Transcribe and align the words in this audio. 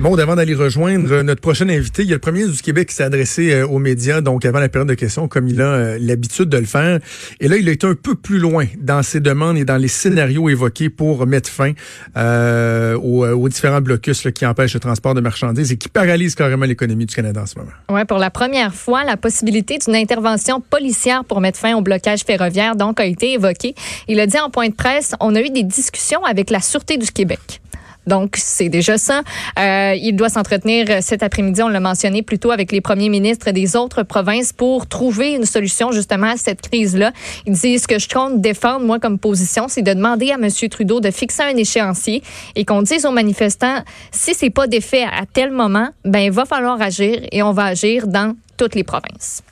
Bon, 0.00 0.18
avant 0.18 0.34
d'aller 0.34 0.54
rejoindre 0.54 1.22
notre 1.22 1.40
prochain 1.40 1.68
invité, 1.68 2.02
il 2.02 2.08
y 2.08 2.12
a 2.12 2.16
le 2.16 2.20
premier 2.20 2.46
du 2.48 2.60
Québec 2.60 2.88
qui 2.88 2.96
s'est 2.96 3.04
adressé 3.04 3.52
euh, 3.52 3.66
aux 3.66 3.78
médias, 3.78 4.20
donc 4.20 4.44
avant 4.44 4.58
la 4.58 4.68
période 4.68 4.88
de 4.88 4.94
questions, 4.94 5.28
comme 5.28 5.46
il 5.46 5.62
a 5.62 5.66
euh, 5.66 5.98
l'habitude 6.00 6.48
de 6.48 6.58
le 6.58 6.66
faire. 6.66 6.98
Et 7.38 7.46
là, 7.46 7.56
il 7.56 7.68
a 7.68 7.72
été 7.72 7.86
un 7.86 7.94
peu 7.94 8.16
plus 8.16 8.40
loin 8.40 8.66
dans 8.76 9.04
ses 9.04 9.20
demandes 9.20 9.56
et 9.56 9.64
dans 9.64 9.76
les 9.76 9.88
scénarios 9.88 10.48
évoqués 10.48 10.90
pour 10.90 11.28
mettre 11.28 11.48
fin 11.48 11.72
euh, 12.16 12.96
aux, 12.96 13.48
différents 13.48 13.80
blocus 13.80 14.26
qui 14.34 14.44
empêchent 14.44 14.74
le 14.74 14.80
transport 14.80 15.14
de 15.14 15.20
marchandises 15.20 15.70
et 15.70 15.76
qui 15.76 15.88
paralysent 15.88 16.34
carrément 16.34 16.66
l'économie 16.66 17.06
du 17.06 17.14
Canada 17.14 17.42
en 17.42 17.46
ce 17.46 17.56
moment. 17.56 17.70
Oui, 17.88 18.04
pour 18.04 18.18
la 18.18 18.30
première 18.30 18.74
fois, 18.74 19.04
la 19.04 19.16
possibilité 19.16 19.78
d'une 19.78 19.94
intervention 19.94 20.60
policière 20.60 21.24
pour 21.24 21.40
mettre 21.40 21.58
fin 21.58 21.76
au 21.76 21.82
blocage 21.82 22.24
ferroviaire 22.24 22.74
donc 22.74 22.98
a 22.98 23.06
été 23.06 23.34
évoquée. 23.34 23.76
Il 24.08 24.18
a 24.18 24.26
dit 24.26 24.40
en 24.40 24.50
point 24.50 24.68
de 24.68 24.74
presse, 24.74 25.14
on 25.20 25.36
a 25.36 25.40
eu 25.40 25.50
des 25.50 25.62
discussions 25.62 26.24
avec 26.24 26.50
la 26.50 26.60
Sûreté 26.60 26.98
du 26.98 27.12
Québec. 27.12 27.60
Donc, 28.06 28.36
c'est 28.36 28.68
déjà 28.68 28.98
ça. 28.98 29.22
Euh, 29.58 29.94
il 29.96 30.14
doit 30.14 30.28
s'entretenir 30.28 31.02
cet 31.02 31.22
après-midi, 31.22 31.62
on 31.62 31.68
l'a 31.68 31.80
mentionné 31.80 32.22
plus 32.22 32.38
tôt, 32.38 32.50
avec 32.50 32.72
les 32.72 32.80
premiers 32.80 33.08
ministres 33.08 33.50
des 33.50 33.76
autres 33.76 34.02
provinces 34.02 34.52
pour 34.52 34.86
trouver 34.86 35.32
une 35.32 35.46
solution 35.46 35.92
justement 35.92 36.32
à 36.32 36.36
cette 36.36 36.62
crise-là. 36.62 37.12
Il 37.46 37.54
dit, 37.54 37.78
ce 37.78 37.88
que 37.88 37.98
je 37.98 38.08
compte 38.08 38.40
défendre, 38.40 38.84
moi, 38.84 38.98
comme 38.98 39.18
position, 39.18 39.66
c'est 39.68 39.82
de 39.82 39.92
demander 39.92 40.30
à 40.30 40.34
M. 40.34 40.48
Trudeau 40.70 41.00
de 41.00 41.10
fixer 41.10 41.42
un 41.42 41.56
échéancier 41.56 42.22
et 42.56 42.64
qu'on 42.64 42.82
dise 42.82 43.06
aux 43.06 43.12
manifestants, 43.12 43.82
si 44.10 44.34
c'est 44.34 44.50
pas 44.50 44.66
défait 44.66 45.04
à 45.04 45.24
tel 45.30 45.50
moment, 45.50 45.88
ben, 46.04 46.20
il 46.20 46.32
va 46.32 46.44
falloir 46.44 46.80
agir 46.80 47.20
et 47.30 47.42
on 47.42 47.52
va 47.52 47.64
agir 47.64 48.06
dans 48.06 48.34
toutes 48.56 48.74
les 48.74 48.84
provinces. 48.84 49.42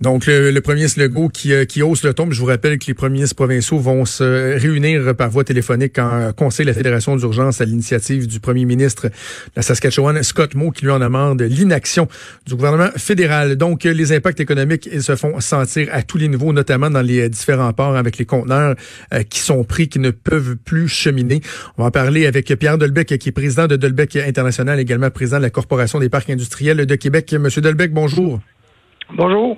Donc, 0.00 0.24
le, 0.26 0.58
premier 0.60 0.76
ministre 0.76 0.98
Legault 0.98 1.28
qui, 1.28 1.52
euh, 1.52 1.66
qui 1.66 1.82
hausse 1.82 2.04
le 2.04 2.14
ton. 2.14 2.30
Je 2.30 2.40
vous 2.40 2.46
rappelle 2.46 2.78
que 2.78 2.86
les 2.86 2.94
premiers 2.94 3.14
ministres 3.16 3.36
provinciaux 3.36 3.78
vont 3.78 4.06
se 4.06 4.58
réunir 4.58 5.14
par 5.14 5.28
voie 5.28 5.44
téléphonique 5.44 5.98
en 5.98 6.32
conseil 6.32 6.64
de 6.64 6.70
la 6.70 6.74
Fédération 6.74 7.16
d'urgence 7.16 7.60
à 7.60 7.66
l'initiative 7.66 8.26
du 8.26 8.40
premier 8.40 8.64
ministre 8.64 9.08
de 9.08 9.12
la 9.56 9.62
Saskatchewan, 9.62 10.22
Scott 10.22 10.54
Moe, 10.54 10.72
qui 10.72 10.86
lui 10.86 10.90
en 10.90 11.02
amende 11.02 11.42
l'inaction 11.42 12.08
du 12.46 12.54
gouvernement 12.54 12.88
fédéral. 12.96 13.56
Donc, 13.56 13.84
les 13.84 14.12
impacts 14.12 14.40
économiques, 14.40 14.88
ils 14.90 15.02
se 15.02 15.16
font 15.16 15.38
sentir 15.40 15.88
à 15.92 16.02
tous 16.02 16.16
les 16.16 16.28
niveaux, 16.28 16.54
notamment 16.54 16.88
dans 16.88 17.02
les 17.02 17.28
différents 17.28 17.74
ports 17.74 17.96
avec 17.96 18.16
les 18.16 18.24
conteneurs 18.24 18.76
euh, 19.12 19.22
qui 19.22 19.40
sont 19.40 19.64
pris, 19.64 19.90
qui 19.90 19.98
ne 19.98 20.12
peuvent 20.12 20.56
plus 20.56 20.88
cheminer. 20.88 21.42
On 21.76 21.82
va 21.82 21.88
en 21.88 21.90
parler 21.90 22.24
avec 22.24 22.46
Pierre 22.58 22.78
Delbecq, 22.78 23.18
qui 23.18 23.28
est 23.28 23.32
président 23.32 23.66
de 23.66 23.76
Delbecq 23.76 24.16
International, 24.16 24.80
également 24.80 25.10
président 25.10 25.36
de 25.36 25.42
la 25.42 25.50
Corporation 25.50 25.98
des 25.98 26.08
parcs 26.08 26.30
industriels 26.30 26.86
de 26.86 26.94
Québec. 26.94 27.34
Monsieur 27.34 27.60
Delbecq, 27.60 27.92
bonjour. 27.92 28.40
Bonjour. 29.14 29.56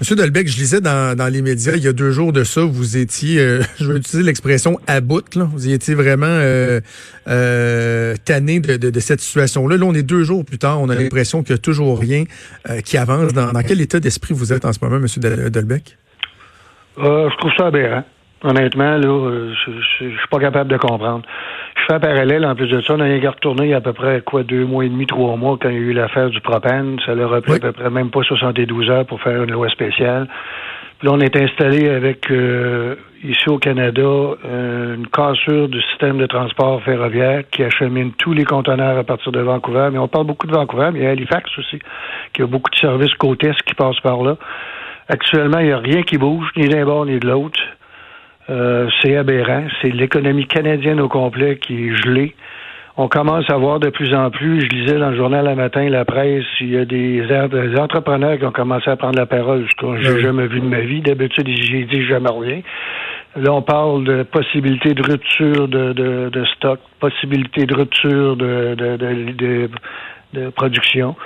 Monsieur 0.00 0.14
Delbecq, 0.14 0.46
je 0.46 0.56
lisais 0.56 0.80
dans, 0.80 1.16
dans, 1.16 1.26
les 1.26 1.42
médias 1.42 1.72
il 1.74 1.82
y 1.82 1.88
a 1.88 1.92
deux 1.92 2.12
jours 2.12 2.32
de 2.32 2.44
ça, 2.44 2.60
vous 2.64 2.96
étiez, 2.96 3.40
euh, 3.40 3.62
je 3.80 3.90
vais 3.90 3.98
utiliser 3.98 4.22
l'expression 4.22 4.78
à 4.86 5.00
bout, 5.00 5.34
là. 5.34 5.44
vous 5.44 5.68
étiez 5.68 5.96
vraiment 5.96 6.26
euh, 6.28 6.80
euh, 7.26 8.14
tanné 8.24 8.60
de, 8.60 8.76
de, 8.76 9.00
cette 9.00 9.20
situation-là. 9.20 9.76
Là, 9.76 9.84
on 9.84 9.94
est 9.94 10.04
deux 10.04 10.22
jours 10.22 10.44
plus 10.44 10.58
tard, 10.58 10.80
on 10.80 10.88
a 10.88 10.94
l'impression 10.94 11.42
qu'il 11.42 11.54
n'y 11.54 11.58
a 11.58 11.62
toujours 11.62 11.98
rien 11.98 12.24
qui 12.84 12.96
avance. 12.96 13.32
Dans, 13.32 13.50
dans, 13.50 13.62
quel 13.62 13.80
état 13.80 13.98
d'esprit 13.98 14.34
vous 14.34 14.52
êtes 14.52 14.64
en 14.64 14.72
ce 14.72 14.78
moment, 14.82 15.00
Monsieur 15.00 15.20
Delbecq? 15.20 15.96
je 16.96 17.36
trouve 17.38 17.52
ça 17.56 17.66
aberrant. 17.66 18.04
Honnêtement, 18.44 18.98
là, 18.98 19.52
je, 19.66 19.72
je, 19.72 20.16
suis 20.16 20.28
pas 20.30 20.38
capable 20.38 20.70
de 20.70 20.76
comprendre. 20.76 21.24
Fais 21.88 21.94
un 21.94 22.00
parallèle, 22.00 22.44
en 22.44 22.54
plus 22.54 22.66
de 22.66 22.82
ça, 22.82 22.96
on 22.96 23.00
a 23.00 23.04
rien 23.04 23.30
retourné 23.30 23.64
il 23.64 23.70
y 23.70 23.72
a 23.72 23.78
à 23.78 23.80
peu 23.80 23.94
près, 23.94 24.20
quoi, 24.20 24.42
deux 24.42 24.66
mois 24.66 24.84
et 24.84 24.90
demi, 24.90 25.06
trois 25.06 25.36
mois, 25.36 25.56
quand 25.58 25.70
il 25.70 25.74
y 25.74 25.78
a 25.78 25.80
eu 25.80 25.92
l'affaire 25.94 26.28
du 26.28 26.38
propane. 26.42 26.98
Ça 27.06 27.14
leur 27.14 27.32
a 27.32 27.40
pris 27.40 27.54
à 27.54 27.60
peu 27.60 27.72
près 27.72 27.88
même 27.88 28.10
pas 28.10 28.22
72 28.22 28.90
heures 28.90 29.06
pour 29.06 29.22
faire 29.22 29.42
une 29.42 29.52
loi 29.52 29.70
spéciale. 29.70 30.28
Puis 30.98 31.08
là, 31.08 31.14
on 31.14 31.20
est 31.20 31.34
installé 31.34 31.88
avec, 31.88 32.30
euh, 32.30 32.96
ici 33.24 33.48
au 33.48 33.56
Canada, 33.56 34.02
euh, 34.02 34.96
une 34.96 35.06
cassure 35.06 35.70
du 35.70 35.80
système 35.80 36.18
de 36.18 36.26
transport 36.26 36.82
ferroviaire 36.82 37.44
qui 37.50 37.64
achemine 37.64 38.12
tous 38.18 38.34
les 38.34 38.44
conteneurs 38.44 38.98
à 38.98 39.04
partir 39.04 39.32
de 39.32 39.40
Vancouver. 39.40 39.88
Mais 39.90 39.98
on 39.98 40.08
parle 40.08 40.26
beaucoup 40.26 40.46
de 40.46 40.52
Vancouver, 40.52 40.90
mais 40.92 40.98
il 40.98 41.04
y 41.04 41.06
a 41.06 41.10
Halifax 41.12 41.58
aussi, 41.58 41.78
qui 42.34 42.42
a 42.42 42.46
beaucoup 42.46 42.70
de 42.70 42.76
services 42.76 43.14
côte 43.14 43.38
qui 43.64 43.74
passent 43.74 44.00
par 44.00 44.22
là. 44.22 44.36
Actuellement, 45.08 45.60
il 45.60 45.68
n'y 45.68 45.72
a 45.72 45.78
rien 45.78 46.02
qui 46.02 46.18
bouge, 46.18 46.50
ni 46.54 46.68
d'un 46.68 46.84
bord 46.84 47.06
ni 47.06 47.18
de 47.18 47.26
l'autre. 47.26 47.58
Euh, 48.50 48.88
c'est 49.02 49.16
aberrant. 49.16 49.64
C'est 49.80 49.90
l'économie 49.90 50.46
canadienne 50.46 51.00
au 51.00 51.08
complet 51.08 51.58
qui 51.58 51.88
est 51.88 51.94
gelée. 51.94 52.34
On 53.00 53.06
commence 53.06 53.48
à 53.48 53.56
voir 53.56 53.78
de 53.78 53.90
plus 53.90 54.12
en 54.12 54.28
plus, 54.28 54.60
je 54.62 54.66
lisais 54.70 54.98
dans 54.98 55.10
le 55.10 55.16
journal 55.16 55.44
la 55.44 55.54
matin, 55.54 55.88
la 55.88 56.04
presse, 56.04 56.44
il 56.60 56.70
y 56.70 56.76
a 56.76 56.84
des, 56.84 57.22
entrepreneurs 57.78 58.38
qui 58.38 58.44
ont 58.44 58.50
commencé 58.50 58.90
à 58.90 58.96
prendre 58.96 59.16
la 59.16 59.26
parole, 59.26 59.66
ce 59.70 59.76
que 59.76 60.02
j'ai 60.02 60.20
jamais 60.20 60.48
vu 60.48 60.58
de 60.58 60.66
ma 60.66 60.80
vie. 60.80 61.00
D'habitude, 61.00 61.46
j'ai 61.48 61.84
dit 61.84 62.04
jamais 62.06 62.28
rien. 62.28 62.60
Là, 63.36 63.52
on 63.52 63.62
parle 63.62 64.02
de 64.02 64.24
possibilité 64.24 64.94
de 64.94 65.02
rupture 65.02 65.68
de, 65.68 65.92
de, 65.92 66.28
de 66.30 66.44
stock, 66.56 66.80
possibilité 66.98 67.66
de 67.66 67.74
rupture 67.74 68.36
de, 68.36 68.74
de, 68.74 68.96
de, 68.96 69.70
de 70.32 70.50
production 70.50 71.16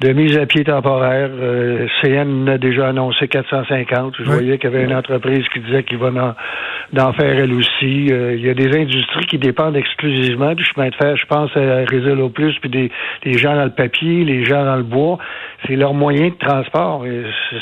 de 0.00 0.12
mise 0.12 0.36
à 0.36 0.46
pied 0.46 0.64
temporaire. 0.64 1.30
Euh, 1.32 1.86
CN 2.00 2.48
a 2.48 2.58
déjà 2.58 2.88
annoncé 2.88 3.26
450. 3.26 4.14
Je 4.18 4.24
voyais 4.24 4.58
qu'il 4.58 4.70
y 4.70 4.74
avait 4.74 4.84
une 4.84 4.94
entreprise 4.94 5.44
qui 5.52 5.60
disait 5.60 5.82
qu'il 5.82 5.98
va 5.98 6.36
en, 6.96 7.12
faire 7.14 7.38
elle 7.38 7.52
aussi. 7.52 8.08
Euh, 8.10 8.36
il 8.36 8.46
y 8.46 8.48
a 8.48 8.54
des 8.54 8.76
industries 8.76 9.26
qui 9.26 9.38
dépendent 9.38 9.76
exclusivement 9.76 10.54
du 10.54 10.64
chemin 10.64 10.88
de 10.88 10.94
fer. 10.94 11.16
Je 11.16 11.26
pense 11.26 11.50
à 11.56 11.84
Réseau 11.88 12.28
Plus, 12.28 12.54
puis 12.60 12.70
des, 12.70 12.90
des 13.24 13.38
gens 13.38 13.56
dans 13.56 13.64
le 13.64 13.70
papier, 13.70 14.24
les 14.24 14.44
gens 14.44 14.64
dans 14.64 14.76
le 14.76 14.84
bois. 14.84 15.18
C'est 15.66 15.74
leur 15.74 15.94
moyen 15.94 16.28
de 16.28 16.38
transport. 16.38 17.04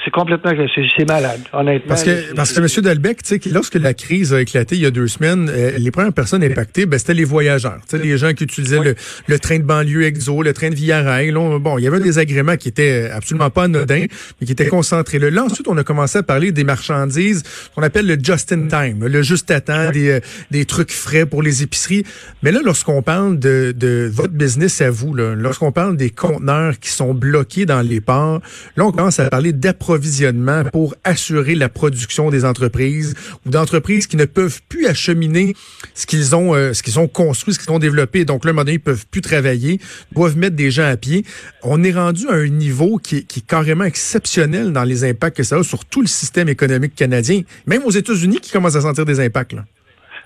C'est 0.04 0.10
complètement... 0.10 0.52
C'est 0.74 1.08
malade, 1.08 1.40
honnêtement. 1.52 1.88
Parce 1.88 2.04
que, 2.04 2.34
parce 2.34 2.52
que 2.52 2.60
M. 2.60 2.84
Delbecq, 2.84 3.22
tu 3.22 3.40
sais, 3.40 3.50
lorsque 3.50 3.76
la 3.76 3.94
crise 3.94 4.34
a 4.34 4.40
éclaté 4.42 4.76
il 4.76 4.82
y 4.82 4.86
a 4.86 4.90
deux 4.90 5.06
semaines, 5.06 5.48
euh, 5.48 5.72
les 5.78 5.90
premières 5.90 6.12
personnes 6.12 6.44
impactées, 6.44 6.84
ben, 6.84 6.98
c'était 6.98 7.14
les 7.14 7.24
voyageurs. 7.24 7.78
Tu 7.88 7.96
sais, 7.96 8.02
les 8.02 8.18
gens 8.18 8.32
qui 8.34 8.44
utilisaient 8.44 8.82
le, 8.82 8.94
le, 9.26 9.38
train 9.38 9.58
de 9.58 9.64
banlieue 9.64 10.04
exo, 10.04 10.42
le 10.42 10.52
train 10.52 10.68
de 10.68 10.74
Bon, 10.86 11.78
il 11.78 11.84
y 11.84 11.86
avait 11.86 12.00
des 12.00 12.18
qui 12.56 12.68
était 12.68 13.10
absolument 13.12 13.50
pas 13.50 13.64
anodin, 13.64 14.06
mais 14.40 14.46
qui 14.46 14.52
était 14.52 14.66
concentré. 14.66 15.18
Là, 15.18 15.44
ensuite, 15.44 15.68
on 15.68 15.76
a 15.76 15.84
commencé 15.84 16.18
à 16.18 16.22
parler 16.22 16.52
des 16.52 16.64
marchandises 16.64 17.42
qu'on 17.74 17.82
appelle 17.82 18.06
le 18.06 18.18
just 18.22 18.52
in 18.52 18.68
time, 18.68 19.06
le 19.06 19.22
juste 19.22 19.50
à 19.50 19.60
temps, 19.60 19.90
des, 19.90 20.10
euh, 20.10 20.20
des 20.50 20.64
trucs 20.64 20.92
frais 20.92 21.26
pour 21.26 21.42
les 21.42 21.62
épiceries. 21.62 22.04
Mais 22.42 22.52
là, 22.52 22.60
lorsqu'on 22.64 23.02
parle 23.02 23.38
de, 23.38 23.72
de 23.76 24.10
votre 24.12 24.32
business 24.32 24.80
à 24.80 24.90
vous, 24.90 25.14
lorsqu'on 25.14 25.72
parle 25.72 25.96
des 25.96 26.10
conteneurs 26.10 26.78
qui 26.78 26.90
sont 26.90 27.14
bloqués 27.14 27.66
dans 27.66 27.82
les 27.82 28.00
ports, 28.00 28.40
là, 28.76 28.86
on 28.86 28.92
commence 28.92 29.20
à 29.20 29.28
parler 29.28 29.52
d'approvisionnement 29.52 30.64
pour 30.64 30.94
assurer 31.04 31.54
la 31.54 31.68
production 31.68 32.30
des 32.30 32.44
entreprises 32.44 33.14
ou 33.44 33.50
d'entreprises 33.50 34.06
qui 34.06 34.16
ne 34.16 34.24
peuvent 34.24 34.60
plus 34.68 34.86
acheminer 34.86 35.54
ce 35.94 36.06
qu'ils 36.06 36.34
ont, 36.34 36.54
euh, 36.54 36.72
ce 36.72 36.82
qu'ils 36.82 36.98
ont 36.98 37.08
construit, 37.08 37.54
ce 37.54 37.58
qu'ils 37.58 37.70
ont 37.70 37.78
développé. 37.78 38.24
Donc 38.24 38.44
là, 38.44 38.50
à 38.50 38.52
un 38.52 38.54
moment 38.54 38.64
donné, 38.64 38.74
ils 38.74 38.80
peuvent 38.80 39.06
plus 39.10 39.20
travailler, 39.20 39.80
doivent 40.12 40.36
mettre 40.36 40.56
des 40.56 40.70
à 40.84 40.96
pied. 40.96 41.24
On 41.62 41.82
est 41.82 41.92
rendu 41.92 42.28
à 42.28 42.34
un 42.34 42.48
niveau 42.48 42.98
qui, 42.98 43.18
est 43.18 43.46
carrément 43.46 43.84
exceptionnel 43.84 44.72
dans 44.72 44.84
les 44.84 45.04
impacts 45.04 45.36
que 45.36 45.42
ça 45.42 45.56
a 45.56 45.62
sur 45.62 45.84
tout 45.84 46.00
le 46.00 46.06
système 46.06 46.48
économique 46.48 46.94
canadien, 46.94 47.40
même 47.66 47.82
aux 47.84 47.90
États-Unis 47.90 48.40
qui 48.40 48.52
commencent 48.52 48.76
à 48.76 48.80
sentir 48.80 49.04
des 49.04 49.20
impacts. 49.20 49.52
Là. 49.52 49.62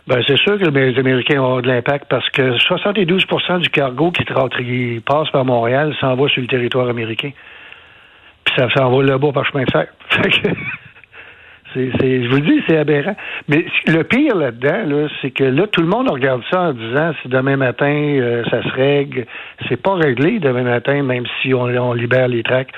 Ben, 0.07 0.23
c'est 0.27 0.39
sûr 0.39 0.59
que 0.59 0.69
les 0.71 0.99
Américains 0.99 1.39
vont 1.39 1.47
avoir 1.47 1.63
de 1.63 1.69
l'impact 1.69 2.07
parce 2.09 2.29
que 2.31 2.57
72% 2.59 3.61
du 3.61 3.69
cargo 3.69 4.11
qui, 4.11 4.25
passe 5.07 5.31
par 5.31 5.45
Montréal 5.45 5.95
s'en 6.01 6.17
va 6.17 6.29
sur 6.29 6.41
le 6.41 6.49
territoire 6.49 6.89
américain. 6.89 7.31
Puis 8.45 8.55
ça 8.57 8.69
s'en 8.75 8.91
va 8.91 9.05
là-bas 9.05 9.33
par 9.33 9.47
chemin 9.47 9.65
de 9.65 9.71
fer. 9.71 9.87
je 11.75 12.29
vous 12.29 12.41
dis, 12.41 12.63
c'est 12.69 12.79
aberrant. 12.79 13.15
Mais 13.49 13.65
le 13.87 14.03
pire 14.03 14.35
là-dedans, 14.35 14.87
là, 14.87 15.09
c'est 15.21 15.31
que 15.31 15.45
là, 15.45 15.67
tout 15.67 15.83
le 15.83 15.89
monde 15.89 16.11
regarde 16.11 16.43
ça 16.51 16.61
en 16.61 16.73
disant 16.73 17.13
si 17.23 17.29
demain 17.29 17.57
matin 17.57 17.87
euh, 17.87 18.43
ça 18.51 18.63
se 18.63 18.69
règle. 18.71 19.27
C'est 19.69 19.81
pas 19.81 19.95
réglé 19.95 20.39
demain 20.39 20.63
matin, 20.63 21.03
même 21.03 21.25
si 21.41 21.55
on, 21.55 21.93
libère 21.93 22.29
les 22.29 22.43
tracks. 22.43 22.71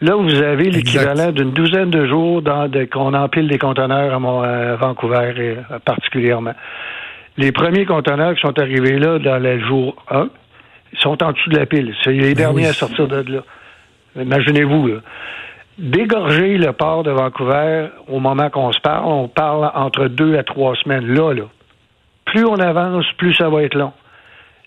Là, 0.00 0.16
vous 0.16 0.42
avez 0.42 0.70
l'équivalent 0.70 1.30
d'une 1.30 1.52
douzaine 1.52 1.90
de 1.90 2.06
jours 2.06 2.42
dans 2.42 2.70
qu'on 2.90 3.14
empile 3.14 3.48
des 3.48 3.58
conteneurs 3.58 4.14
à, 4.14 4.76
Vancouver 4.76 5.34
euh, 5.38 5.54
particulièrement. 5.84 6.54
Les 7.36 7.52
premiers 7.52 7.86
conteneurs 7.86 8.34
qui 8.34 8.40
sont 8.40 8.58
arrivés 8.58 8.98
là 8.98 9.18
dans 9.18 9.38
le 9.38 9.60
jour 9.60 9.96
1 10.10 10.28
sont 10.98 11.22
en 11.22 11.32
dessous 11.32 11.50
de 11.50 11.58
la 11.58 11.66
pile. 11.66 11.94
C'est 12.02 12.12
les 12.12 12.34
ben 12.34 12.44
derniers 12.44 12.66
à 12.66 12.72
sortir 12.72 13.08
de 13.08 13.24
là. 13.32 13.42
Imaginez-vous, 14.16 14.88
là 14.88 14.96
dégorger 15.82 16.58
le 16.58 16.72
port 16.72 17.02
de 17.02 17.10
Vancouver 17.10 17.88
au 18.08 18.20
moment 18.20 18.48
qu'on 18.50 18.72
se 18.72 18.80
parle, 18.80 19.04
on 19.04 19.28
parle 19.28 19.70
entre 19.74 20.06
deux 20.06 20.38
à 20.38 20.44
trois 20.44 20.76
semaines. 20.76 21.12
Là, 21.12 21.34
là. 21.34 21.44
Plus 22.24 22.46
on 22.46 22.54
avance, 22.54 23.04
plus 23.18 23.34
ça 23.34 23.50
va 23.50 23.64
être 23.64 23.74
long. 23.74 23.92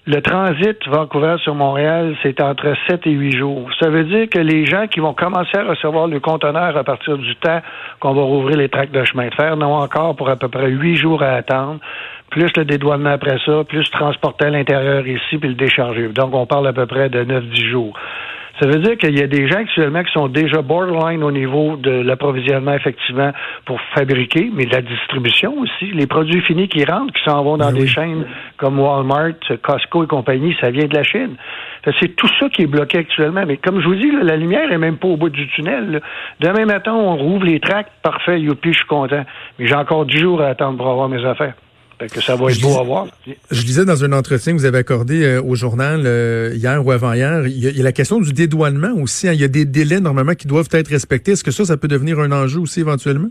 Le 0.08 0.22
transit 0.22 0.78
Vancouver 0.88 1.38
sur 1.42 1.56
Montréal, 1.56 2.16
c'est 2.22 2.40
entre 2.40 2.76
sept 2.88 3.08
et 3.08 3.12
huit 3.12 3.36
jours. 3.36 3.68
Ça 3.80 3.90
veut 3.90 4.04
dire 4.04 4.30
que 4.30 4.38
les 4.38 4.66
gens 4.66 4.86
qui 4.86 5.00
vont 5.00 5.14
commencer 5.16 5.58
à 5.58 5.64
recevoir 5.64 6.08
le 6.08 6.20
conteneur 6.20 6.78
à 6.78 6.84
partir 6.84 7.18
du 7.18 7.36
temps 7.38 7.62
qu'on 8.00 8.14
va 8.14 8.22
rouvrir 8.22 8.58
les 8.58 8.70
tracts 8.70 8.94
de 8.94 9.04
chemin 9.04 9.30
de 9.30 9.34
fer 9.34 9.58
n'ont 9.58 9.74
encore 9.74 10.16
pour 10.16 10.30
à 10.30 10.36
peu 10.36 10.48
près 10.48 10.70
huit 10.70 10.96
jours 10.96 11.24
à 11.24 11.32
attendre, 11.32 11.80
plus 12.30 12.52
le 12.56 12.66
dédouanement 12.66 13.12
après 13.12 13.40
ça, 13.46 13.64
plus 13.64 13.90
transporter 13.90 14.46
à 14.46 14.50
l'intérieur 14.52 15.08
ici, 15.08 15.38
puis 15.40 15.50
le 15.50 15.56
décharger. 15.56 16.10
Donc, 16.10 16.36
on 16.36 16.46
parle 16.46 16.68
à 16.68 16.74
peu 16.74 16.86
près 16.86 17.10
de 17.10 17.24
neuf, 17.24 17.44
dix 17.46 17.66
jours. 17.66 17.98
Ça 18.60 18.68
veut 18.68 18.80
dire 18.80 18.98
qu'il 18.98 19.18
y 19.18 19.22
a 19.22 19.28
des 19.28 19.50
gens 19.50 19.58
actuellement 19.58 20.02
qui 20.04 20.14
sont 20.14 20.30
déjà 20.30 20.62
borderline 20.62 21.24
au 21.24 21.32
niveau 21.32 21.76
de 21.76 21.92
l'approvisionnement, 21.92 22.74
effectivement, 22.74 23.34
pour 23.66 23.82
fabriquer, 23.94 24.50
mais 24.54 24.66
de 24.66 24.72
la 24.72 24.82
distribution 24.82 25.58
aussi. 25.60 25.92
Les 25.92 26.08
produits 26.08 26.42
finis 26.42 26.70
qui 26.70 26.86
rentrent, 26.86 27.14
qui 27.14 27.24
s'en 27.24 27.44
vont 27.44 27.58
dans 27.58 27.72
ben 27.72 27.80
des 27.80 27.88
chaînes 27.88 28.26
comme 28.56 28.80
Walmart, 28.80 29.34
Costco 29.62 30.06
et 30.06 30.08
compagnie, 30.08 30.56
ça 30.62 30.72
vient 30.72 30.88
de 30.88 30.96
la 30.96 31.04
Chine. 31.04 31.36
C'est 32.00 32.16
tout 32.16 32.30
ça 32.40 32.50
qui 32.50 32.64
est 32.64 32.68
bloqué 32.68 33.00
actuellement. 33.00 33.44
Mais 33.46 33.58
comme 33.58 33.82
je 33.82 33.88
vous 33.88 33.96
dis, 33.96 34.10
la 34.24 34.38
lumière 34.38 34.72
est 34.72 34.78
même 34.78 34.98
pas 34.98 35.10
au 35.10 35.18
bout 35.18 35.30
du 35.30 35.48
tunnel. 35.50 36.02
Demain 36.40 36.66
matin, 36.66 36.94
on 36.94 37.18
rouvre 37.18 37.46
les 37.46 37.60
tracts, 37.60 37.92
parfait, 38.02 38.40
youpi, 38.40 38.72
je 38.72 38.78
suis 38.78 38.88
content. 38.88 39.26
Mais 39.60 39.68
j'ai 39.68 39.76
encore 39.76 40.06
10 40.06 40.18
jours 40.18 40.42
à 40.42 40.48
attendre 40.48 40.78
pour 40.78 40.88
avoir 40.88 41.10
mes 41.10 41.24
affaires. 41.26 41.56
Que 42.00 42.22
ça 42.22 42.36
va 42.36 42.52
être 42.52 42.62
beau 42.62 42.80
à 42.80 42.84
voir. 42.84 43.08
Je 43.52 43.64
disais 43.64 43.86
dans 43.86 44.04
un 44.04 44.12
entretien 44.12 44.54
que 44.54 44.58
vous 44.58 44.66
avez 44.66 44.80
accordé 44.80 45.24
euh, 45.24 45.42
au 45.42 45.56
journal 45.56 46.04
euh, 46.06 46.52
hier 46.54 46.86
ou 46.86 46.92
avant-hier, 46.92 47.48
il 47.48 47.58
y, 47.58 47.80
a 47.80 47.84
la 47.84 47.92
question 47.92 48.20
du 48.20 48.34
dédouanement 48.34 48.94
aussi. 49.02 49.28
Hein. 49.28 49.34
Il 49.34 49.42
y 49.42 49.44
a 49.44 49.48
des 49.48 49.66
délais 49.66 50.00
normalement 50.00 50.34
qui 50.34 50.48
doivent 50.48 50.70
être 50.72 50.90
respectés. 50.90 51.34
Est-ce 51.34 51.44
que 51.44 51.52
ça, 51.52 51.66
ça 51.66 51.78
peut 51.78 51.88
devenir 51.88 52.20
un 52.20 52.32
enjeu 52.32 52.60
aussi 52.60 52.82
éventuellement? 52.82 53.30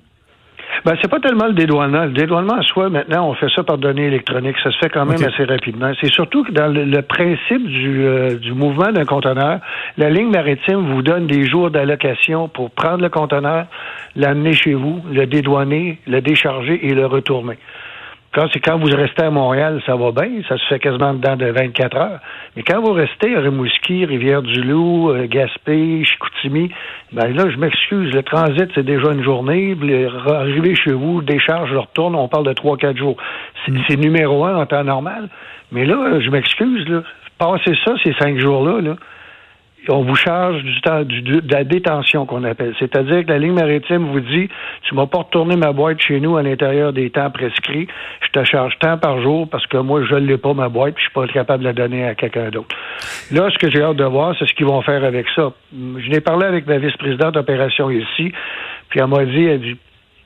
Ben, 0.85 0.95
c'est 1.01 1.11
pas 1.11 1.21
tellement 1.21 1.47
le 1.47 1.55
dédouanement. 1.55 2.05
Le 2.05 2.13
dédouanement 2.13 2.57
en 2.59 2.63
soi, 2.63 2.91
maintenant, 2.91 3.31
on 3.31 3.35
fait 3.35 3.49
ça 3.57 3.63
par 3.63 3.79
données 3.79 4.07
électroniques. 4.07 4.57
Ça 4.63 4.71
se 4.71 4.79
fait 4.79 4.91
quand 4.91 5.07
même 5.07 5.23
assez 5.23 5.45
rapidement. 5.45 5.93
C'est 6.01 6.13
surtout 6.13 6.45
que 6.45 6.53
dans 6.53 6.69
le, 6.69 7.01
principe 7.01 7.67
du, 7.67 8.05
euh, 8.05 8.37
du 8.37 8.53
mouvement 8.53 8.93
d'un 8.93 9.07
conteneur, 9.07 9.61
la 9.97 10.11
ligne 10.11 10.31
maritime 10.31 10.93
vous 10.93 11.01
donne 11.01 11.27
des 11.27 11.47
jours 11.47 11.71
d'allocation 11.71 12.49
pour 12.49 12.71
prendre 12.71 13.03
le 13.03 13.09
conteneur, 13.09 13.67
l'amener 14.15 14.53
chez 14.53 14.75
vous, 14.75 15.01
le 15.11 15.27
dédouaner, 15.27 16.01
le 16.07 16.21
décharger 16.21 16.87
et 16.87 16.93
le 16.93 17.07
retourner. 17.07 17.57
Quand, 18.35 18.49
c'est 18.53 18.59
quand 18.59 18.79
vous 18.79 18.87
restez 18.87 19.23
à 19.23 19.31
Montréal, 19.31 19.81
ça 19.87 19.95
va 19.95 20.11
bien, 20.11 20.43
ça 20.49 20.59
se 20.59 20.65
fait 20.67 20.81
quasiment 20.81 21.15
dedans 21.15 21.37
de 21.37 21.47
24 21.47 21.97
heures. 21.97 22.21
Mais 22.57 22.65
quand 22.65 22.81
vous 22.81 22.93
restez 22.93 23.37
à 23.37 23.41
Rimouski, 23.41 24.05
Rivière-du-Loup, 24.05 25.11
euh, 25.11 25.27
Gaspé, 25.29 26.05
Chicoutimi, 26.05 26.71
ben 27.13 27.33
là, 27.33 27.49
je 27.49 27.57
m'excuse, 27.57 28.13
le 28.13 28.25
transit, 28.25 28.69
c'est 28.75 28.85
déjà 28.85 29.13
une 29.13 29.23
journée. 29.23 29.77
Arriver 30.27 30.75
chez 30.75 30.93
vous, 30.93 31.23
décharge, 31.23 31.71
je 31.71 31.77
retourne, 31.77 32.17
on 32.17 32.27
parle 32.27 32.47
de 32.47 32.53
3-4 32.53 32.97
jours. 32.97 33.17
Mm. 33.69 33.79
C'est, 33.87 33.97
numéro 33.97 34.45
un 34.45 34.57
en 34.57 34.67
temps 34.67 34.83
normal. 34.83 35.29
Mais 35.71 35.85
là, 35.85 36.19
je 36.19 36.29
m'excuse, 36.31 36.89
là. 36.89 37.03
Passer 37.39 37.77
ça, 37.85 37.95
ces 38.03 38.15
cinq 38.15 38.39
jours-là, 38.39 38.81
là 38.81 38.97
on 39.89 40.03
vous 40.03 40.15
charge 40.15 40.63
du 40.63 40.81
temps 40.81 41.03
de 41.03 41.53
la 41.53 41.65
détention 41.65 42.27
qu'on 42.27 42.45
appelle. 42.45 42.75
C'est-à-dire 42.79 43.25
que 43.25 43.31
la 43.31 43.39
ligne 43.39 43.55
maritime 43.55 44.07
vous 44.13 44.21
dit 44.21 44.49
tu 44.83 44.95
m'as 44.95 45.07
pas 45.07 45.19
retourné 45.19 45.57
ma 45.57 45.73
boîte 45.73 46.01
chez 46.01 46.21
nous 46.21 46.37
à 46.37 46.43
l'intérieur 46.43 46.93
des 46.93 47.11
temps 47.11 47.31
prescrits, 47.31 47.89
je 48.21 48.29
te 48.29 48.45
charge 48.45 48.77
tant 48.81 48.99
par 48.99 49.21
jour 49.21 49.49
parce 49.49 49.67
que 49.67 49.77
moi 49.77 50.03
je 50.09 50.15
l'ai 50.15 50.39
pas 50.39 50.55
ma 50.55 50.69
boîte, 50.69 50.95
puis 50.95 51.05
je 51.05 51.11
suis 51.11 51.15
pas 51.15 51.33
capable 51.33 51.63
de 51.63 51.69
la 51.69 51.73
donner 51.73 52.05
à 52.05 52.15
quelqu'un 52.15 52.51
d'autre. 52.51 52.75
Là, 53.31 53.49
ce 53.51 53.59
que 53.59 53.71
j'ai 53.71 53.83
hâte 53.83 53.97
de 53.97 54.05
voir, 54.05 54.35
c'est 54.39 54.47
ce 54.47 54.55
qu'ils 54.55 54.67
vont 54.67 54.83
faire 54.83 55.05
avec 55.05 55.27
ça. 55.35 55.53
Je 55.73 56.09
n'ai 56.11 56.21
parlé 56.21 56.47
avec 56.47 56.67
ma 56.67 56.79
vice-présidente 56.79 57.35
d'opération 57.35 57.91
ici, 57.91 58.33
puis 58.89 59.01
elle 59.01 59.07
m'a 59.07 59.25
dit, 59.25 59.45
elle 59.45 59.61
dit, 59.61 59.77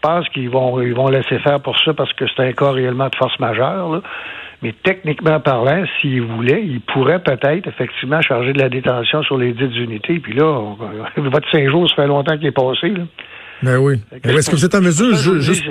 pense 0.01 0.29
qu'ils 0.31 0.51
vont 0.51 0.81
ils 0.81 0.95
vont 0.95 1.09
laisser 1.09 1.39
faire 1.41 1.61
pour 1.61 1.79
ça 1.81 1.93
parce 1.95 2.13
que 2.13 2.25
c'est 2.29 2.43
un 2.43 2.53
cas 2.53 2.71
réellement 2.71 3.09
de 3.09 3.17
force 3.17 3.39
majeure. 3.39 3.91
Là. 3.91 4.03
Mais 4.63 4.75
techniquement 4.83 5.39
parlant, 5.39 5.85
s'il 6.01 6.23
voulait, 6.23 6.63
il 6.65 6.81
pourrait 6.81 7.23
peut-être 7.23 7.69
effectivement 7.69 8.21
charger 8.21 8.53
de 8.53 8.59
la 8.59 8.69
détention 8.69 9.23
sur 9.23 9.39
les 9.39 9.53
dites 9.53 9.75
unités. 9.77 10.19
Puis 10.19 10.35
là, 10.35 10.75
votre 11.17 11.51
cinq 11.51 11.69
jours, 11.71 11.89
ça 11.89 11.97
fait 11.97 12.07
longtemps 12.09 12.37
qu'il 12.37 12.47
est 12.47 12.53
passé. 12.53 12.89
Là. 12.89 13.05
Ben 13.63 13.79
oui. 13.79 14.01
Est-ce 14.25 14.51
que 14.51 14.57
vous 14.57 14.65
êtes 14.65 14.75
en 14.75 14.81
mesure, 14.81 15.15
juste 15.41 15.65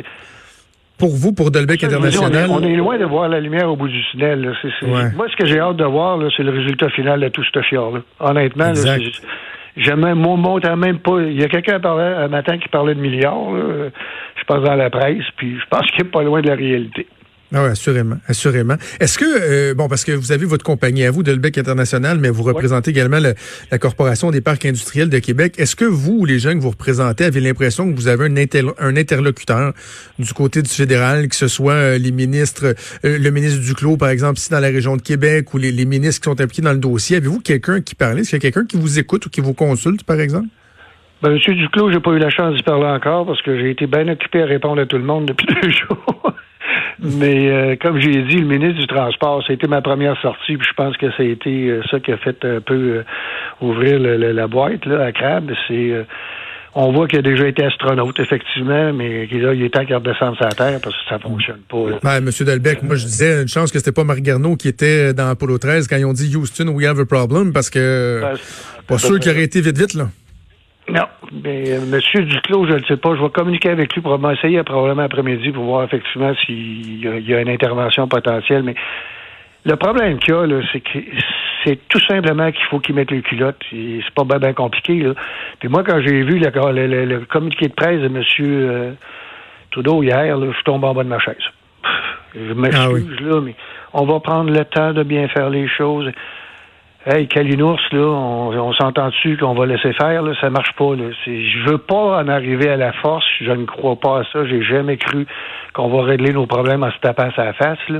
pour 0.97 1.09
vous, 1.09 1.33
pour 1.33 1.51
Delbec 1.51 1.83
International? 1.83 2.47
On 2.49 2.61
est, 2.63 2.75
loin 2.75 2.97
de 2.97 3.05
voir 3.05 3.29
la 3.29 3.39
lumière 3.39 3.69
au 3.69 3.75
bout 3.75 3.87
du 3.87 4.01
tunnel. 4.11 4.53
Moi, 5.15 5.27
ce 5.29 5.35
que 5.35 5.45
j'ai 5.45 5.59
hâte 5.59 5.77
de 5.77 5.85
voir, 5.85 6.19
c'est 6.35 6.43
le 6.43 6.51
résultat 6.51 6.89
final 6.89 7.19
de 7.19 7.27
tout 7.29 7.43
ce 7.43 7.61
chiard-là. 7.61 8.01
Honnêtement, 8.19 8.73
J'aime 9.75 10.11
mon 10.15 10.37
même 10.37 10.99
pas. 10.99 11.21
Il 11.21 11.39
y 11.39 11.43
a 11.43 11.49
quelqu'un 11.49 11.79
un 11.83 12.27
matin 12.29 12.57
qui 12.57 12.67
parlait 12.67 12.95
de 12.95 12.99
milliards, 12.99 13.51
je 13.53 14.43
pense 14.47 14.63
dans 14.63 14.75
la 14.75 14.89
presse, 14.89 15.23
puis 15.35 15.55
je 15.59 15.65
pense 15.69 15.85
qu'il 15.91 16.03
n'est 16.03 16.09
pas 16.09 16.23
loin 16.23 16.41
de 16.41 16.47
la 16.47 16.55
réalité. 16.55 17.05
Ah 17.53 17.63
oui, 17.63 17.69
assurément, 17.69 18.17
assurément. 18.27 18.75
Est-ce 18.99 19.17
que, 19.17 19.25
euh, 19.25 19.73
bon, 19.73 19.87
parce 19.87 20.03
que 20.03 20.11
vous 20.11 20.33
avez 20.33 20.45
votre 20.45 20.65
compagnie 20.65 21.05
à 21.05 21.11
vous, 21.11 21.23
Delbec 21.23 21.57
International, 21.57 22.17
mais 22.19 22.29
vous 22.29 22.43
représentez 22.43 22.91
également 22.91 23.19
la 23.19 23.77
Corporation 23.77 24.31
des 24.31 24.41
parcs 24.41 24.65
industriels 24.65 25.09
de 25.09 25.19
Québec. 25.19 25.53
Est-ce 25.57 25.77
que 25.77 25.85
vous, 25.85 26.25
les 26.25 26.39
gens 26.39 26.53
que 26.53 26.59
vous 26.59 26.71
représentez, 26.71 27.23
avez 27.23 27.39
l'impression 27.39 27.89
que 27.89 27.95
vous 27.95 28.09
avez 28.09 28.25
un, 28.25 28.35
un, 28.79 28.97
interlocuteur 28.97 29.71
du 30.19 30.33
côté 30.33 30.61
du 30.61 30.69
fédéral, 30.69 31.29
que 31.29 31.35
ce 31.37 31.47
soit 31.47 31.73
euh, 31.73 31.97
les 31.97 32.11
ministres, 32.11 32.75
euh, 33.05 33.17
le 33.17 33.29
ministre 33.29 33.61
Duclos, 33.61 33.95
par 33.95 34.09
exemple, 34.09 34.39
ici 34.39 34.51
dans 34.51 34.59
la 34.59 34.67
région 34.67 34.97
de 34.97 35.01
Québec, 35.01 35.53
ou 35.53 35.57
les, 35.57 35.85
ministres 35.85 36.21
qui 36.21 36.29
sont 36.29 36.41
impliqués 36.41 36.63
dans 36.63 36.73
le 36.73 36.79
dossier, 36.79 37.15
avez-vous 37.15 37.39
quelqu'un 37.39 37.79
qui 37.79 37.95
parle? 37.95 38.19
Est-ce 38.19 38.31
qu'il 38.31 38.43
y 38.43 38.47
a 38.47 38.51
quelqu'un 38.51 38.65
qui 38.65 38.75
vous 38.75 38.99
écoute 38.99 39.25
ou 39.25 39.29
qui 39.29 39.39
vous 39.39 39.53
consulte, 39.53 40.03
par 40.03 40.19
exemple? 40.19 40.47
Ben, 41.21 41.31
Monsieur 41.31 41.55
Duclos, 41.55 41.93
j'ai 41.93 42.01
pas 42.01 42.11
eu 42.11 42.19
la 42.19 42.29
chance 42.29 42.55
d'y 42.55 42.63
parler 42.63 42.87
encore 42.87 43.25
parce 43.25 43.41
que 43.41 43.57
j'ai 43.57 43.71
été 43.71 43.87
bien 43.87 44.05
occupé 44.09 44.41
à 44.41 44.45
répondre 44.45 44.81
à 44.81 44.85
tout 44.85 44.97
le 44.97 45.05
monde 45.05 45.27
depuis 45.27 45.47
deux 45.61 45.69
jours. 45.69 46.33
Mais 46.99 47.49
euh, 47.49 47.75
comme 47.79 47.99
j'ai 47.99 48.23
dit, 48.23 48.37
le 48.37 48.47
ministre 48.47 48.81
du 48.81 48.87
Transport, 48.87 49.43
ça 49.43 49.51
a 49.51 49.53
été 49.53 49.67
ma 49.67 49.81
première 49.81 50.19
sortie, 50.21 50.57
puis 50.57 50.67
je 50.67 50.73
pense 50.73 50.97
que 50.97 51.09
ça 51.11 51.23
a 51.23 51.25
été 51.25 51.69
euh, 51.69 51.81
ça 51.91 51.99
qui 51.99 52.11
a 52.11 52.17
fait 52.17 52.43
un 52.43 52.61
peu 52.61 52.73
euh, 52.73 53.03
ouvrir 53.61 53.99
la 53.99 54.47
boîte 54.47 54.85
là, 54.85 55.05
à 55.05 55.11
Crabbe. 55.11 55.51
C'est 55.67 56.05
on 56.79 56.91
voit 56.91 57.07
qu'il 57.07 57.17
a 57.17 57.23
déjà 57.23 57.47
été 57.47 57.63
astronaute, 57.63 58.19
effectivement, 58.19 58.93
mais 58.93 59.25
là, 59.25 59.53
il 59.53 59.63
est 59.63 59.73
temps 59.73 59.83
qu'il 59.83 59.95
redescende 59.95 60.35
sa 60.39 60.49
terre 60.49 60.79
parce 60.83 60.95
que 60.95 61.09
ça 61.09 61.17
fonctionne 61.17 61.61
pas. 61.67 61.97
Ben, 62.03 62.21
Monsieur 62.21 62.45
Delbecq, 62.45 62.83
moi, 62.83 62.95
je 62.95 63.05
disais 63.05 63.41
une 63.41 63.47
chance 63.47 63.71
que 63.71 63.79
c'était 63.79 63.91
pas 63.91 64.03
Marc 64.03 64.19
Garneau 64.19 64.55
qui 64.55 64.67
était 64.67 65.11
dans 65.13 65.27
Apollo 65.27 65.57
13 65.57 65.87
quand 65.87 65.97
ils 65.97 66.05
ont 66.05 66.13
dit 66.13 66.35
Houston, 66.35 66.67
we 66.67 66.85
have 66.85 66.99
a 66.99 67.05
problem, 67.05 67.51
parce 67.51 67.71
que 67.71 68.19
ben, 68.21 68.37
pas 68.85 68.99
sûr 68.99 69.19
qu'il 69.19 69.31
aurait 69.31 69.43
été 69.43 69.59
vite, 69.61 69.77
vite, 69.77 69.93
là. 69.95 70.09
Non. 70.89 71.05
Mais 71.43 71.71
euh, 71.71 71.81
Monsieur 71.85 72.23
Duclos, 72.23 72.65
je 72.67 72.73
ne 72.73 72.83
sais 72.85 72.97
pas. 72.97 73.15
Je 73.15 73.21
vais 73.21 73.29
communiquer 73.29 73.69
avec 73.69 73.93
lui 73.93 74.01
pour 74.01 74.17
m'essayer 74.17 74.63
probablement 74.63 75.03
après-midi 75.03 75.51
pour 75.51 75.65
voir 75.65 75.83
effectivement 75.83 76.33
s'il 76.45 77.03
y, 77.03 77.33
a 77.33 77.41
une 77.41 77.49
intervention 77.49 78.07
potentielle. 78.07 78.63
Mais 78.63 78.75
le 79.65 79.75
problème 79.75 80.17
qu'il 80.19 80.33
y 80.33 80.37
a, 80.37 80.61
c'est 80.71 80.79
que 80.79 80.99
c'est 81.65 81.79
tout 81.89 81.99
simplement 82.07 82.51
qu'il 82.51 82.65
faut 82.69 82.79
qu'il 82.79 82.95
mette 82.95 83.11
les 83.11 83.21
culottes. 83.21 83.61
C'est 83.69 84.13
pas 84.15 84.39
bien 84.39 84.53
compliqué. 84.53 84.99
Là. 84.99 85.13
Puis 85.59 85.67
moi, 85.67 85.83
quand 85.83 85.99
j'ai 86.01 86.23
vu 86.23 86.39
le, 86.39 87.25
communiqué 87.25 87.67
de 87.67 87.73
presse 87.73 87.99
de 87.99 88.05
M. 88.05 88.23
Euh, 88.39 88.93
Trudeau 89.71 90.01
hier, 90.01 90.39
je 90.39 90.63
tombe 90.63 90.85
en 90.85 90.93
bas 90.93 91.03
de 91.03 91.09
ma 91.09 91.19
chaise. 91.19 91.35
Je 92.33 92.53
m'excuse, 92.53 93.17
ah 93.19 93.23
là, 93.23 93.41
mais 93.41 93.55
on 93.93 94.05
va 94.05 94.19
prendre 94.19 94.51
le 94.51 94.63
temps 94.65 94.93
de 94.93 95.03
bien 95.03 95.27
faire 95.27 95.49
les 95.49 95.67
choses. 95.67 96.11
Hey, 97.09 97.25
Kalinours, 97.29 97.79
là, 97.93 97.99
on, 98.01 98.73
s'entend 98.73 99.07
dessus 99.07 99.37
qu'on 99.37 99.53
va 99.53 99.65
laisser 99.65 99.93
faire, 99.93 100.23
là, 100.23 100.33
ça 100.41 100.49
marche 100.49 100.73
pas. 100.77 100.93
Là. 100.93 101.05
Je 101.25 101.69
veux 101.69 101.77
pas 101.77 102.19
en 102.21 102.27
arriver 102.27 102.69
à 102.69 102.75
la 102.75 102.91
force, 102.91 103.23
je 103.39 103.51
ne 103.51 103.65
crois 103.65 103.95
pas 103.95 104.19
à 104.19 104.23
ça. 104.33 104.45
J'ai 104.45 104.61
jamais 104.61 104.97
cru 104.97 105.25
qu'on 105.73 105.87
va 105.87 106.03
régler 106.03 106.33
nos 106.33 106.47
problèmes 106.47 106.83
en 106.83 106.91
se 106.91 106.97
tapant 106.97 107.29
sa 107.33 107.53
face. 107.53 107.79
Là. 107.87 107.99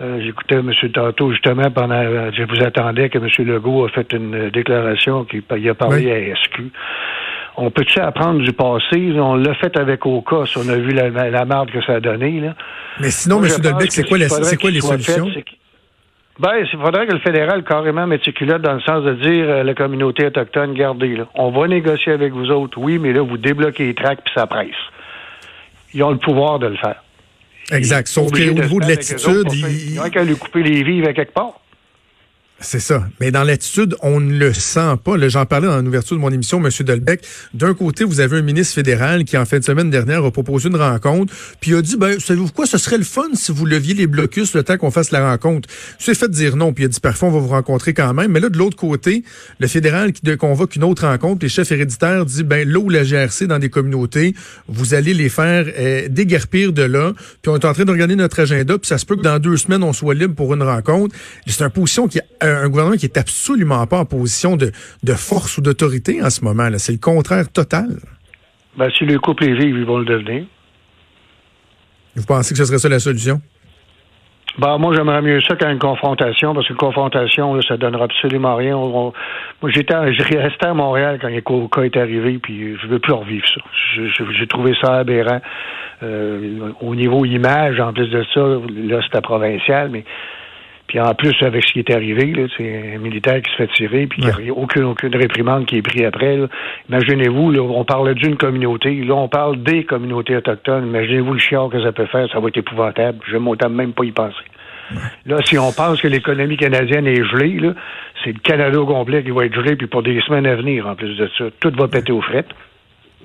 Euh, 0.00 0.20
J'écoutais 0.22 0.58
M. 0.58 0.70
Tantôt, 0.94 1.32
justement, 1.32 1.72
pendant 1.72 2.00
je 2.30 2.44
vous 2.44 2.62
attendais 2.62 3.08
que 3.08 3.18
M. 3.18 3.26
Legault 3.48 3.86
a 3.86 3.88
fait 3.88 4.12
une 4.12 4.50
déclaration 4.50 5.24
qu'il 5.24 5.68
a 5.68 5.74
parlé 5.74 6.12
à 6.12 6.36
SQ. 6.36 6.70
On 7.56 7.72
peut-tu 7.72 7.98
apprendre 7.98 8.44
du 8.44 8.52
passé? 8.52 9.12
On 9.18 9.34
l'a 9.34 9.54
fait 9.54 9.76
avec 9.76 10.06
Oka, 10.06 10.46
si 10.46 10.56
on 10.58 10.68
a 10.68 10.76
vu 10.76 10.92
la, 10.92 11.08
la 11.08 11.44
marde 11.46 11.72
que 11.72 11.82
ça 11.82 11.94
a 11.94 12.00
donné. 12.00 12.38
Là. 12.38 12.54
Mais 13.00 13.10
sinon, 13.10 13.42
M. 13.42 13.50
Delbecq, 13.60 13.90
c'est 13.90 14.04
quoi, 14.04 14.18
quoi 14.60 14.70
les 14.70 14.80
solutions? 14.80 15.26
Ben, 16.38 16.50
il 16.60 16.78
faudrait 16.78 17.06
que 17.06 17.12
le 17.12 17.20
fédéral 17.20 17.64
carrément 17.64 18.06
mette 18.06 18.20
dans 18.60 18.74
le 18.74 18.80
sens 18.80 19.04
de 19.04 19.14
dire 19.14 19.48
euh, 19.48 19.62
la 19.62 19.74
communauté 19.74 20.26
autochtone, 20.26 20.74
gardez, 20.74 21.16
là. 21.16 21.28
On 21.34 21.50
va 21.50 21.66
négocier 21.66 22.12
avec 22.12 22.32
vous 22.32 22.50
autres, 22.50 22.78
oui, 22.78 22.98
mais 22.98 23.12
là, 23.14 23.22
vous 23.22 23.38
débloquez 23.38 23.86
les 23.86 23.94
tracts 23.94 24.22
puis 24.22 24.34
ça 24.34 24.46
presse. 24.46 24.68
Ils 25.94 26.02
ont 26.02 26.10
le 26.10 26.18
pouvoir 26.18 26.58
de 26.58 26.66
le 26.66 26.76
faire. 26.76 27.02
Exact. 27.72 28.06
Sauf 28.06 28.30
qu'au 28.30 28.38
niveau 28.38 28.80
de 28.80 28.88
l'attitude, 28.88 29.52
ils 29.52 29.96
n'ont 29.96 30.10
qu'à 30.10 30.24
lui 30.24 30.36
couper 30.36 30.62
les 30.62 30.82
vives 30.82 31.06
à 31.06 31.14
quelque 31.14 31.32
part. 31.32 31.60
C'est 32.58 32.80
ça. 32.80 33.06
Mais 33.20 33.30
dans 33.30 33.44
l'attitude, 33.44 33.96
on 34.00 34.18
ne 34.18 34.32
le 34.38 34.54
sent 34.54 34.94
pas. 35.04 35.16
J'en 35.28 35.44
parlais 35.44 35.66
dans 35.66 35.82
l'ouverture 35.82 36.16
de 36.16 36.22
mon 36.22 36.30
émission, 36.30 36.58
M. 36.64 36.70
Delbecq. 36.86 37.20
D'un 37.52 37.74
côté, 37.74 38.02
vous 38.02 38.20
avez 38.20 38.38
un 38.38 38.42
ministre 38.42 38.74
fédéral 38.74 39.24
qui, 39.24 39.36
en 39.36 39.44
fin 39.44 39.58
de 39.58 39.64
semaine 39.64 39.90
dernière, 39.90 40.24
a 40.24 40.30
proposé 40.30 40.70
une 40.70 40.76
rencontre, 40.76 41.34
puis 41.60 41.72
il 41.72 41.76
a 41.76 41.82
dit, 41.82 41.98
ben, 41.98 42.18
savez-vous 42.18 42.48
quoi, 42.52 42.64
ce 42.64 42.78
serait 42.78 42.96
le 42.96 43.04
fun 43.04 43.28
si 43.34 43.52
vous 43.52 43.66
leviez 43.66 43.92
les 43.92 44.06
blocus 44.06 44.54
le 44.54 44.62
temps 44.62 44.78
qu'on 44.78 44.90
fasse 44.90 45.10
la 45.10 45.30
rencontre. 45.30 45.68
C'est 45.98 46.14
fait 46.14 46.30
dire 46.30 46.56
non, 46.56 46.72
puis 46.72 46.84
il 46.84 46.86
a 46.86 46.88
dit, 46.88 47.00
parfois, 47.00 47.28
on 47.28 47.32
va 47.32 47.40
vous 47.40 47.48
rencontrer 47.48 47.92
quand 47.92 48.14
même. 48.14 48.32
Mais 48.32 48.40
là, 48.40 48.48
de 48.48 48.56
l'autre 48.56 48.76
côté, 48.76 49.22
le 49.58 49.66
fédéral 49.66 50.12
qui 50.12 50.22
convoque 50.38 50.76
une 50.76 50.84
autre 50.84 51.06
rencontre, 51.06 51.40
les 51.42 51.50
chefs 51.50 51.70
héréditaires 51.72 52.24
dit, 52.24 52.42
ben, 52.42 52.66
là 52.66 52.78
où 52.78 52.88
la 52.88 53.04
GRC 53.04 53.46
dans 53.46 53.58
des 53.58 53.68
communautés, 53.68 54.34
vous 54.66 54.94
allez 54.94 55.12
les 55.12 55.28
faire 55.28 55.66
euh, 55.78 56.08
déguerpir 56.08 56.72
de 56.72 56.82
là, 56.82 57.12
puis 57.42 57.50
on 57.50 57.56
est 57.56 57.66
en 57.66 57.74
train 57.74 57.84
de 57.84 57.90
regarder 57.90 58.16
notre 58.16 58.40
agenda, 58.40 58.78
puis 58.78 58.88
ça 58.88 58.96
se 58.96 59.04
peut 59.04 59.16
que 59.16 59.22
dans 59.22 59.38
deux 59.38 59.58
semaines, 59.58 59.82
on 59.82 59.92
soit 59.92 60.14
libre 60.14 60.34
pour 60.34 60.54
une 60.54 60.62
rencontre. 60.62 61.14
C'est 61.46 61.62
une 61.62 61.70
position 61.70 62.08
qui 62.08 62.18
un 62.46 62.68
gouvernement 62.68 62.96
qui 62.96 63.06
est 63.06 63.18
absolument 63.18 63.86
pas 63.86 63.98
en 63.98 64.04
position 64.04 64.56
de, 64.56 64.70
force 65.14 65.58
ou 65.58 65.60
d'autorité 65.60 66.22
en 66.22 66.30
ce 66.30 66.44
moment. 66.44 66.68
C'est 66.78 66.92
le 66.92 66.98
contraire 66.98 67.50
total. 67.50 67.98
Ben, 68.76 68.90
si 68.90 69.04
le 69.04 69.18
couple 69.18 69.44
est 69.44 69.54
vivre, 69.54 69.78
ils 69.78 69.84
vont 69.84 69.98
le 69.98 70.04
devenir. 70.04 70.44
Vous 72.14 72.24
pensez 72.24 72.54
que 72.54 72.58
ce 72.58 72.64
serait 72.64 72.78
ça 72.78 72.88
la 72.88 72.98
solution? 72.98 73.40
Bah, 74.58 74.78
moi, 74.78 74.94
j'aimerais 74.94 75.20
mieux 75.20 75.40
ça 75.42 75.54
qu'une 75.54 75.78
confrontation, 75.78 76.54
parce 76.54 76.66
qu'une 76.66 76.76
confrontation, 76.76 77.54
là, 77.54 77.60
ça 77.66 77.76
donnera 77.76 78.04
absolument 78.04 78.56
rien. 78.56 78.76
moi, 78.76 79.12
j'étais, 79.66 79.94
j'ai 80.14 80.38
resté 80.38 80.66
à 80.66 80.72
Montréal 80.72 81.18
quand 81.20 81.28
le 81.28 81.68
cas 81.68 81.82
est 81.82 81.96
arrivé, 81.96 82.38
puis 82.38 82.76
je 82.80 82.86
veux 82.86 82.98
plus 82.98 83.12
revivre 83.12 83.46
ça. 83.46 83.60
J'ai 84.38 84.46
trouvé 84.46 84.72
ça 84.80 84.98
aberrant. 84.98 85.40
Euh, 86.02 86.72
au 86.80 86.94
niveau 86.94 87.24
image, 87.24 87.80
en 87.80 87.92
plus 87.92 88.08
de 88.08 88.24
ça, 88.32 88.40
là, 88.40 89.00
c'était 89.02 89.20
provincial, 89.20 89.90
mais 89.90 90.04
puis 90.86 91.00
en 91.00 91.14
plus, 91.14 91.34
avec 91.42 91.64
ce 91.64 91.72
qui 91.72 91.80
est 91.80 91.90
arrivé, 91.90 92.46
c'est 92.56 92.94
un 92.94 92.98
militaire 92.98 93.42
qui 93.42 93.50
se 93.52 93.56
fait 93.56 93.66
tirer, 93.74 94.06
puis 94.06 94.22
il 94.22 94.44
n'y 94.44 94.50
a 94.50 94.52
aucune, 94.52 94.84
aucune 94.84 95.14
réprimande 95.16 95.66
qui 95.66 95.78
est 95.78 95.82
prise 95.82 96.04
après. 96.04 96.38
Imaginez-vous, 96.88 97.56
on 97.58 97.84
parle 97.84 98.14
d'une 98.14 98.36
communauté, 98.36 98.94
là, 99.04 99.14
on 99.14 99.28
parle 99.28 99.62
des 99.62 99.84
communautés 99.84 100.36
autochtones. 100.36 100.86
Imaginez-vous 100.86 101.32
le 101.32 101.38
chiard 101.38 101.68
que 101.68 101.82
ça 101.82 101.92
peut 101.92 102.06
faire, 102.06 102.30
ça 102.30 102.38
va 102.38 102.48
être 102.48 102.58
épouvantable. 102.58 103.18
Je 103.26 103.36
ne 103.36 103.68
même 103.68 103.92
pas 103.92 104.04
y 104.04 104.12
penser. 104.12 104.44
Là, 105.26 105.38
si 105.44 105.58
on 105.58 105.72
pense 105.72 106.00
que 106.00 106.06
l'économie 106.06 106.56
canadienne 106.56 107.06
est 107.08 107.24
gelée, 107.24 107.58
c'est 108.22 108.32
le 108.32 108.38
Canada 108.38 108.80
au 108.80 108.86
complet 108.86 109.24
qui 109.24 109.30
va 109.30 109.44
être 109.44 109.54
gelé, 109.54 109.74
puis 109.74 109.88
pour 109.88 110.02
des 110.02 110.20
semaines 110.20 110.46
à 110.46 110.54
venir, 110.54 110.86
en 110.86 110.94
plus 110.94 111.16
de 111.16 111.28
ça, 111.36 111.46
tout 111.60 111.72
va 111.76 111.88
péter 111.88 112.12
aux 112.12 112.22
frettes. 112.22 112.50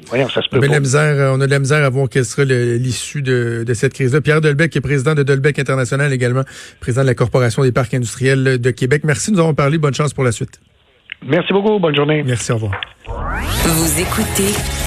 Voyons, 0.08 0.30
ça 0.30 0.42
se 0.42 0.50
peut 0.50 0.60
La 0.66 0.80
misère, 0.80 1.02
euh, 1.02 1.36
on 1.36 1.42
a 1.42 1.46
de 1.46 1.52
la 1.52 1.60
misère 1.60 1.84
à 1.84 1.90
voir 1.90 2.10
quelle 2.10 2.26
sera 2.26 2.44
l'issue 2.44 3.22
de, 3.22 3.64
de, 3.66 3.74
cette 3.74 3.94
crise-là. 3.94 4.22
Pierre 4.22 4.42
Delbecq 4.42 4.76
est 4.76 4.82
président 4.82 5.16
de 5.16 5.24
Delbecq 5.24 5.60
International, 5.60 6.12
également 6.12 6.44
président 6.80 7.04
de 7.04 7.08
la 7.08 7.16
Corporation 7.16 7.64
des 7.64 7.72
parcs 7.72 7.94
industriels 7.94 8.60
de 8.60 8.72
Québec. 8.72 9.04
Merci 9.04 9.32
de 9.32 9.36
nous 9.36 9.42
avoir 9.42 9.56
parlé. 9.56 9.78
Bonne 9.78 9.94
chance 9.94 10.14
pour 10.14 10.24
la 10.24 10.32
suite. 10.32 10.60
Merci 11.26 11.54
beaucoup. 11.54 11.80
Bonne 11.80 11.96
journée. 11.96 12.24
Merci. 12.24 12.52
Au 12.52 12.56
revoir. 12.56 12.82
Vous 13.06 14.02
écoutez 14.02 14.54